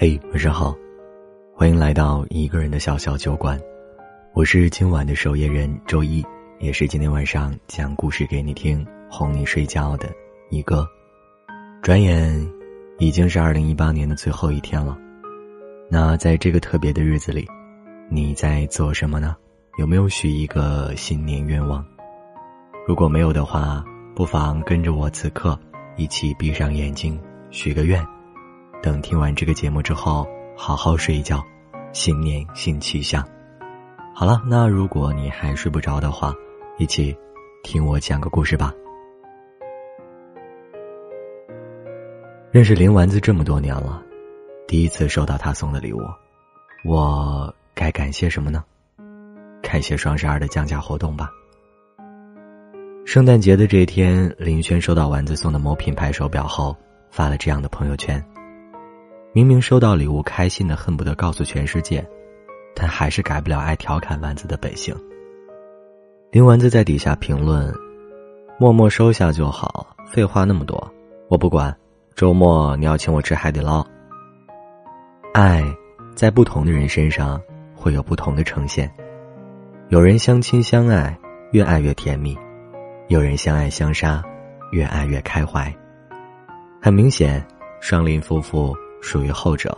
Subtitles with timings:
[0.00, 0.76] 嘿，晚上好，
[1.52, 3.60] 欢迎来到一个人的小小酒馆，
[4.32, 6.24] 我是今晚的守夜人周一，
[6.60, 10.08] 也是今天晚上讲故事给你听、哄你睡觉的
[10.50, 10.86] 一个。
[11.82, 12.48] 转眼
[13.00, 14.96] 已经是二零一八年的最后一天了，
[15.90, 17.44] 那在这个特别的日子里，
[18.08, 19.34] 你在做什么呢？
[19.78, 21.84] 有没有许一个新年愿望？
[22.86, 23.84] 如果没有的话，
[24.14, 25.58] 不妨跟着我此刻
[25.96, 27.20] 一起闭上眼睛
[27.50, 28.00] 许个愿。
[28.80, 31.44] 等听完这个节目之后，好好睡一觉，
[31.92, 33.26] 新年新气象。
[34.14, 36.32] 好了，那如果你还睡不着的话，
[36.78, 37.16] 一起
[37.62, 38.72] 听我讲个故事吧。
[42.50, 44.02] 认识林丸子这么多年了，
[44.66, 46.00] 第一次收到他送的礼物，
[46.84, 48.64] 我该感谢什么呢？
[49.60, 51.28] 感谢双十二的降价活动吧。
[53.04, 56.76] 圣诞节的这一天，林轩收到丸子送的某品牌手表后，
[57.10, 58.24] 发了这样的朋友圈。
[59.32, 62.04] 明明收到礼物，开心的恨不得告诉全世界，
[62.74, 64.94] 但还是改不了爱调侃丸子的本性。
[66.30, 67.72] 林丸子在底下评论
[68.58, 70.92] ：“默默收下就好，废话那么多，
[71.28, 71.74] 我不管。
[72.14, 73.86] 周末你要请我吃海底捞。”
[75.34, 75.62] 爱，
[76.14, 77.40] 在不同的人身上
[77.76, 78.92] 会有不同的呈现。
[79.88, 81.16] 有人相亲相爱，
[81.52, 82.34] 越爱越甜蜜；
[83.08, 84.22] 有人相爱相杀，
[84.72, 85.72] 越爱越开怀。
[86.82, 87.46] 很明显，
[87.80, 88.74] 双林夫妇。
[89.00, 89.76] 属于后者。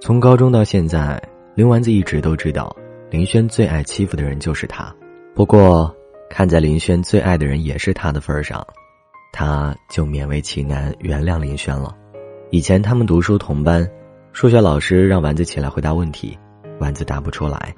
[0.00, 1.20] 从高中到现在，
[1.54, 2.74] 林丸子一直都知道，
[3.10, 4.94] 林轩最爱欺负的人就是他。
[5.34, 5.94] 不过，
[6.28, 8.64] 看在林轩最爱的人也是他的份上，
[9.32, 11.94] 他就勉为其难原谅林轩了。
[12.50, 13.88] 以前他们读书同班，
[14.32, 16.38] 数学老师让丸子起来回答问题，
[16.78, 17.74] 丸子答不出来。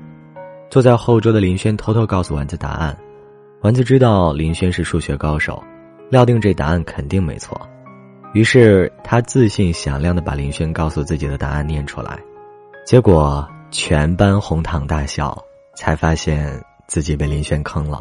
[0.71, 2.97] 坐在后桌的林轩偷偷告诉丸子答案，
[3.63, 5.63] 丸子知道林轩是数学高手，
[6.11, 7.59] 料定这答案肯定没错。
[8.35, 12.19] 于是他自信响亮的把林轩告诉自己的答案念出来，
[12.85, 15.37] 结果全班哄堂大笑，
[15.75, 18.01] 才发现自己被林轩坑了。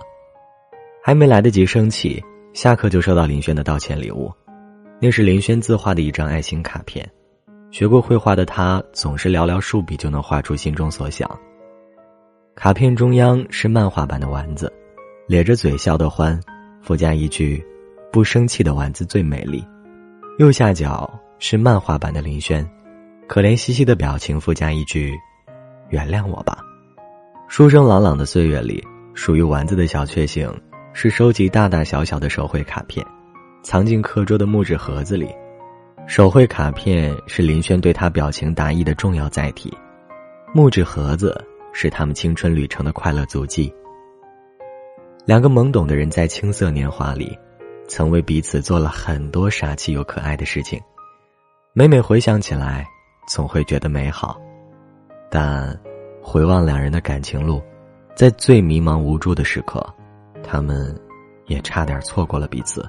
[1.01, 2.21] 还没来得及生气，
[2.53, 4.31] 下课就收到林轩的道歉礼物，
[4.99, 7.09] 那是林轩自画的一张爱心卡片。
[7.71, 11.29] 学过绘画的他总是寥寥数笔就能画出心中所想。
[12.55, 14.71] 卡片中央是漫画版的丸子，
[15.27, 16.38] 咧着嘴笑得欢，
[16.81, 17.63] 附加一句
[18.11, 19.63] ：“不生气的丸子最美丽。”
[20.37, 22.63] 右下角是漫画版的林轩，
[23.27, 25.17] 可怜兮兮的表情，附加一句
[25.89, 26.59] ：“原谅我吧。”
[27.49, 30.47] 书声朗朗的岁月里，属于丸子的小确幸
[30.93, 33.03] 是收集大大小小的手绘卡片，
[33.63, 35.27] 藏进课桌的木质盒子里。
[36.05, 39.75] 手绘卡片是林轩对他表情达意的重要载体，
[40.53, 41.43] 木质盒子
[41.73, 43.73] 是他们青春旅程的快乐足迹。
[45.25, 47.35] 两个懵懂的人在青涩年华里。
[47.87, 50.79] 曾为彼此做了很多傻气又可爱的事情，
[51.73, 52.85] 每每回想起来，
[53.27, 54.39] 总会觉得美好。
[55.29, 55.77] 但
[56.21, 57.61] 回望两人的感情路，
[58.15, 59.85] 在最迷茫无助的时刻，
[60.43, 60.93] 他们
[61.45, 62.87] 也差点错过了彼此。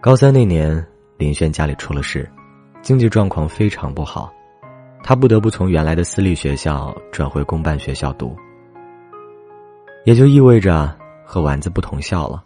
[0.00, 0.84] 高三那年，
[1.16, 2.28] 林轩家里出了事，
[2.80, 4.32] 经济状况非常不好，
[5.02, 8.34] 他不得不从原来的私立学校转回公办学校读，
[10.04, 12.42] 也就意味着和丸子不同校了。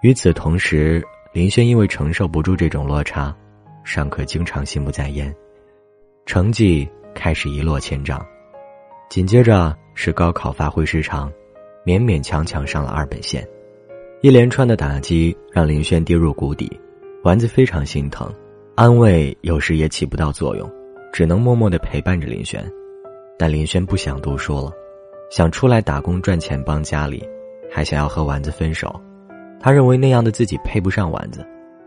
[0.00, 3.34] 与此同时，林轩因为承受不住这种落差，
[3.82, 5.34] 上课经常心不在焉，
[6.24, 8.24] 成绩开始一落千丈。
[9.08, 11.32] 紧接着是高考发挥失常，
[11.84, 13.44] 勉勉强强上了二本线。
[14.20, 16.70] 一连串的打击让林轩跌入谷底，
[17.24, 18.32] 丸子非常心疼，
[18.76, 20.70] 安慰有时也起不到作用，
[21.12, 22.64] 只能默默的陪伴着林轩。
[23.36, 24.72] 但林轩不想读书了，
[25.28, 27.28] 想出来打工赚钱帮家里，
[27.68, 29.00] 还想要和丸子分手。
[29.60, 31.46] 他认为那样的自己配不上丸子，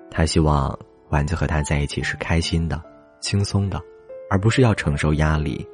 [0.10, 0.78] 他希望
[1.10, 2.82] 丸子和他在一起是开心的、
[3.20, 3.82] 轻松的，
[4.30, 5.66] 而不是要承受压力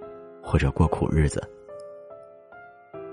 [0.41, 1.41] 或者过苦日子。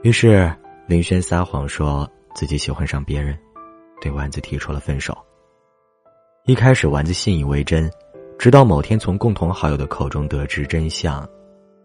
[0.02, 0.52] 于是
[0.86, 3.38] 林轩撒谎说自己喜欢上别人，
[4.00, 5.16] 对丸子提出了分手。
[6.44, 7.90] 一开始丸子信以为真，
[8.38, 11.26] 直到某天从共同好友的口中得知真相，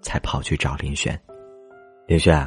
[0.02, 1.18] 才跑去找林轩。
[2.08, 2.46] 林轩，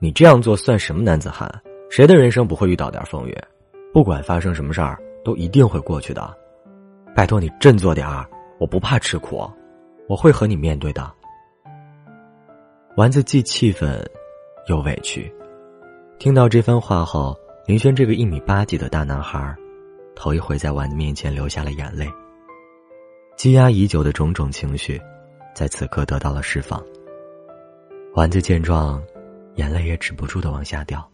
[0.00, 1.48] 你这样做算什么男子汉？
[1.88, 3.38] 谁的人生不会遇到点风雨？
[3.92, 6.34] 不管发生什么事儿，都一定会过去的。
[7.14, 8.26] 拜托你振作点儿，
[8.58, 9.46] 我不怕吃苦，
[10.08, 11.12] 我会和你面对的。
[12.96, 14.02] 丸子既气愤，
[14.66, 15.30] 又委屈。
[16.18, 17.36] 听到这番话后，
[17.66, 19.54] 林轩这个一米八几的大男孩，
[20.14, 22.10] 头一回在丸子面前流下了眼泪。
[23.36, 24.98] 积压已久的种种情绪，
[25.54, 26.82] 在此刻得到了释放。
[28.14, 29.02] 丸子见状，
[29.56, 31.06] 眼泪也止不住的往下掉。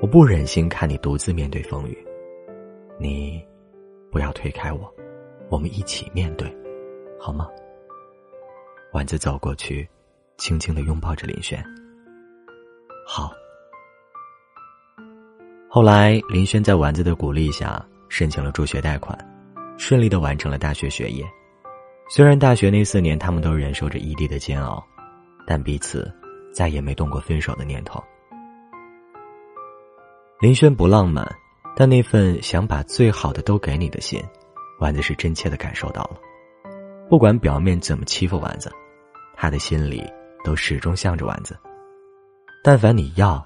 [0.00, 1.98] 我不忍心看你独自面对风雨，
[3.00, 3.44] 你
[4.12, 4.88] 不要推开我，
[5.50, 6.48] 我们一起面对，
[7.18, 7.48] 好吗？
[8.92, 9.88] 丸子走过去，
[10.36, 11.60] 轻轻的拥抱着林轩。
[13.04, 13.32] 好。
[15.68, 19.18] 后来，林轩在丸子的鼓励下申请了助学贷款，
[19.76, 21.24] 顺利的完成了大学学业。
[22.08, 24.80] 虽然大学那四年他们都忍受着异地的煎熬，
[25.44, 26.08] 但彼此
[26.54, 28.00] 再也没动过分手的念头。
[30.40, 31.28] 林轩不浪漫，
[31.74, 34.22] 但那份想把最好的都给你的心，
[34.78, 36.16] 丸子是真切的感受到了。
[37.08, 38.70] 不管表面怎么欺负丸子，
[39.34, 40.00] 他的心里
[40.44, 41.58] 都始终向着丸子。
[42.62, 43.44] 但凡你要，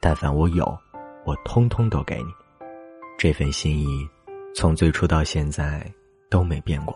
[0.00, 0.76] 但凡我有。
[1.24, 2.28] 我通通都给你，
[3.16, 3.86] 这份心意，
[4.54, 5.90] 从最初到现在
[6.28, 6.94] 都没变过。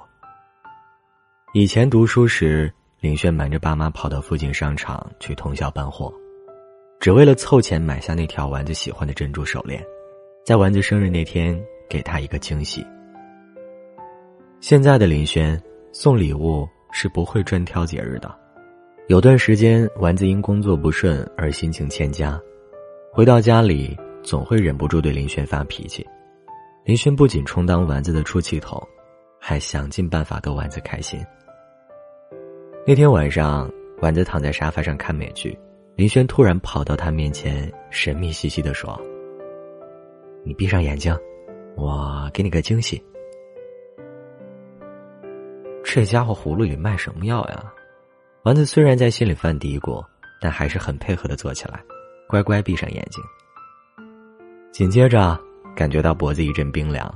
[1.55, 2.71] 以前读书时，
[3.01, 6.13] 林轩瞒着爸妈跑到附近商场去通宵搬货，
[7.01, 9.85] 只为了凑钱买下那条丸子喜欢的珍珠手链，
[10.45, 12.85] 在丸子生日那天给她一个惊喜。
[14.61, 15.61] 现在的林轩
[15.93, 18.35] 送礼物是不会专挑节日的，
[19.07, 22.41] 有段时间丸子因工作不顺而心情欠佳，
[23.13, 23.97] 回到家里。
[24.21, 26.07] 总会忍不住对林轩发脾气，
[26.85, 28.79] 林轩不仅充当丸子的出气筒，
[29.41, 31.25] 还想尽办法逗丸子开心。
[32.87, 33.71] 那天晚上，
[34.03, 35.57] 丸子躺在沙发上看美剧，
[35.99, 38.97] 林轩突然跑到他面前，神秘兮兮的说
[40.47, 41.13] ：“你闭上眼睛，
[41.75, 43.05] 我给你个惊喜。”
[45.83, 47.65] 这家伙葫芦里卖什么药呀？
[48.45, 50.01] 丸子虽然在心里犯嘀咕，
[50.41, 51.83] 但还是很配合的坐起来，
[52.29, 53.21] 乖乖闭上眼睛。
[54.71, 55.37] 紧接着，
[55.75, 57.13] 感觉到脖子一阵冰凉，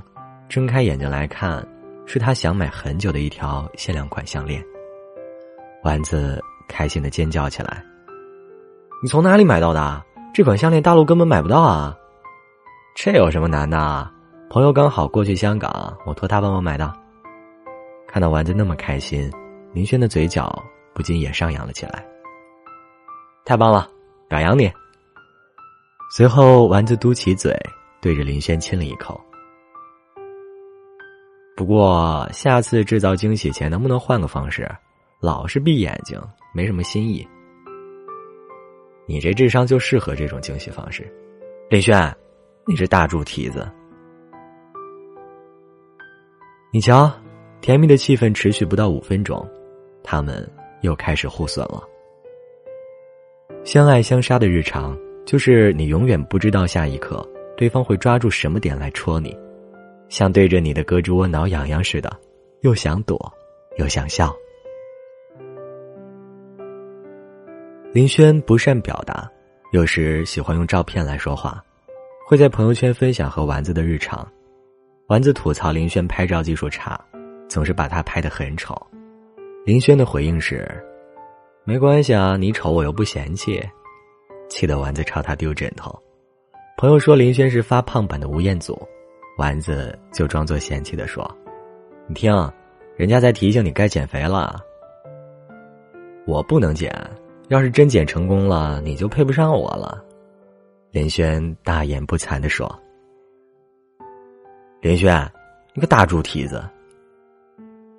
[0.49, 1.65] 睁开眼睛来看，
[2.05, 4.61] 是他想买很久的一条限量款项链。
[5.85, 7.81] 丸子开心的尖叫起来
[9.03, 10.01] ：“你从哪里买到的？
[10.33, 11.93] 这款项链大陆根本买不到啊！
[12.95, 14.09] 这有什么难的？
[14.49, 16.89] 朋友刚好过去香港，我托他帮我买的。”
[18.07, 19.29] 看到丸子那么开心，
[19.73, 20.57] 林轩的嘴角
[20.93, 22.01] 不禁也上扬了起来。
[23.43, 23.89] 太棒了，
[24.29, 24.71] 表扬你！
[26.15, 27.53] 随后，丸子嘟起嘴，
[27.99, 29.19] 对着林轩亲了一口。
[31.57, 34.65] 不过，下次制造惊喜前能不能换个方式？
[35.19, 36.17] 老是闭眼睛，
[36.53, 37.27] 没什么新意。
[39.05, 41.03] 你这智商就适合这种惊喜方式，
[41.69, 42.15] 林轩，
[42.67, 43.69] 你这大猪蹄子！
[46.71, 47.11] 你瞧，
[47.61, 49.47] 甜蜜的气氛持续不到五分钟，
[50.03, 50.49] 他们
[50.81, 51.83] 又开始互损了。
[53.63, 54.97] 相爱相杀的日常。
[55.25, 59.33] 就是你永远不知道下一刻对方会抓住什么点来戳你，
[60.09, 62.11] 像对着你的胳肢窝挠痒痒似的，
[62.59, 63.33] 又想躲，
[63.77, 64.35] 又想笑。
[67.93, 69.29] 林轩不善表达，
[69.71, 71.63] 有时喜欢用照片来说话，
[72.25, 74.27] 会在朋友圈分享和丸子的日常。
[75.09, 76.99] 丸子吐槽林轩拍照技术差，
[77.47, 78.75] 总是把他拍得很丑。
[79.63, 80.67] 林轩的回应是
[81.65, 83.63] ：“没关系啊，你丑我又不嫌弃。”
[84.49, 85.95] 气得丸子朝他丢枕头，
[86.77, 88.75] 朋友说林轩是发胖版的吴彦祖，
[89.37, 91.23] 丸子就装作嫌弃的说
[92.09, 92.33] ：“你听，
[92.95, 94.59] 人家在提醒你该减肥了。”
[96.25, 96.91] 我不能减，
[97.49, 100.03] 要是真减成功了，你就配不上我了。”
[100.91, 102.79] 林轩大言不惭的说。
[104.81, 105.31] “林轩，
[105.73, 106.63] 你个大猪蹄子！”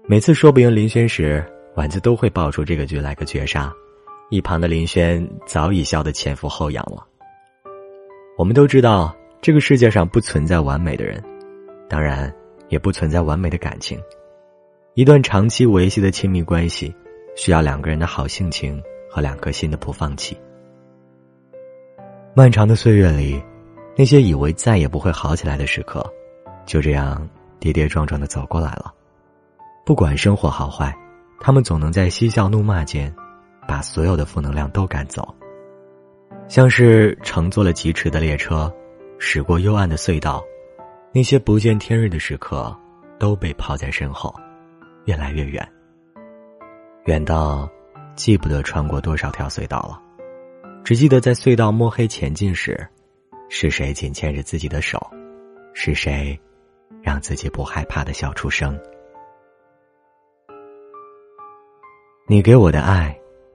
[0.06, 1.44] 每次说不赢林轩时，
[1.76, 3.72] 丸子都会爆出这个局来个绝杀。
[4.30, 7.06] 一旁的林轩早已笑得前俯后仰了。
[8.36, 11.22] 我们都知道，这个世界上不存在完美的人，
[11.88, 12.32] 当然
[12.68, 14.00] 也不存在完美的感情。
[14.94, 16.94] 一段长期维系的亲密关系，
[17.36, 18.82] 需要两个人的好性情
[19.14, 20.36] 和两颗心的不放弃。
[22.34, 23.40] 漫长的岁月里，
[23.96, 26.04] 那些以为再也不会好起来的时刻，
[26.66, 27.24] 就这样
[27.60, 28.92] 跌跌撞撞的走过来了。
[29.86, 30.92] 不管生活好坏，
[31.38, 33.14] 他们总能在嬉笑怒骂间。
[33.66, 35.34] 把所有的负能量都赶走，
[36.48, 38.70] 像是乘坐了疾驰的列车，
[39.18, 40.44] 驶过幽暗的隧道，
[41.14, 42.78] 那些不见天日的时刻
[43.18, 44.34] 都被抛在身后，
[45.06, 45.66] 越来越远，
[47.06, 47.66] 远到
[48.14, 50.00] 记不得穿过多少条隧道了，
[50.84, 52.86] 只记得在隧道摸黑前进时，
[53.48, 55.00] 是谁紧牵着自己的手，
[55.72, 56.38] 是谁
[57.02, 58.78] 让自己不害怕的笑出声。
[62.26, 63.14] 你给我的爱。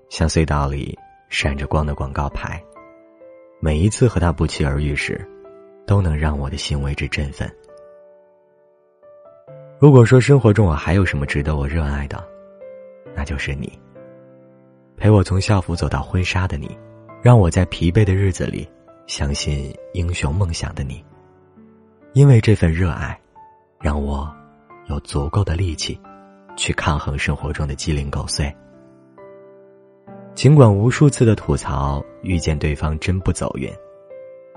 [0.10, 0.98] 像隧道里
[1.30, 2.60] 闪着光的广告牌，
[3.60, 5.24] 每一次和他不期而遇时，
[5.86, 7.48] 都能让我的心为之振奋。
[9.78, 12.28] 如果说生活中我还有什么值得我热爱的，
[13.16, 13.72] 那就是你。
[15.00, 16.78] 陪我从校服走到婚纱的你，
[17.22, 18.68] 让我在疲惫的日子里
[19.08, 21.02] 相信英雄梦想的你。
[22.12, 23.18] 因为这份热爱，
[23.80, 24.30] 让我
[24.90, 25.98] 有足够的力气，
[26.58, 28.54] 去抗衡生活中的鸡零狗碎。
[30.36, 33.72] 尽管无数次的吐槽，遇见对方真不走运，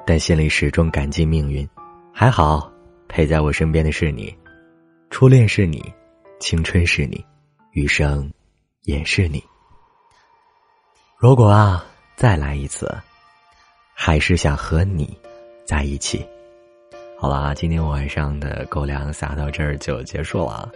[0.04, 1.68] 但心里始终感激命运。
[2.12, 2.70] 还好，
[3.08, 4.34] 陪在我身边的是你，
[5.08, 5.80] 初恋是你，
[6.40, 7.24] 青春是你，
[7.70, 8.28] 余生
[8.82, 9.42] 也是你。
[11.22, 11.84] 如果啊，
[12.16, 12.92] 再来一次，
[13.94, 15.16] 还是想和你
[15.64, 16.26] 在一起。
[17.16, 20.68] 好了，今天晚上的狗粮撒到这儿就结束了。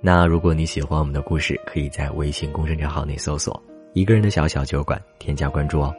[0.00, 5.94] 那如果你喜欢我们的故事，可以在微信公众账号内搜索“一个人的小小酒馆”，添加关注哦。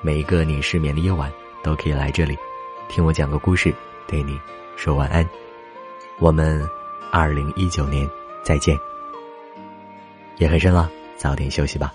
[0.00, 1.30] 每一个你失眠的夜晚，
[1.62, 2.34] 都可以来这里，
[2.88, 3.70] 听我讲个故事，
[4.08, 4.40] 对你
[4.76, 5.28] 说晚安。
[6.18, 6.66] 我们
[7.10, 8.08] 二零一九年
[8.42, 8.74] 再见。
[10.38, 11.92] 夜很深了，早点休息吧。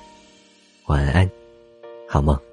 [0.88, 1.30] 晚安，
[2.08, 2.47] 好梦。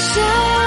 [0.00, 0.59] 想。